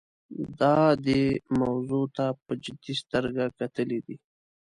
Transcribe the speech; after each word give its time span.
دا 0.59 0.77
دې 1.05 1.21
موضوع 1.59 2.05
ته 2.15 2.25
په 2.45 2.53
جدي 2.63 2.93
سترګه 3.03 3.43
کتلي 3.59 3.99
دي. 4.05 4.15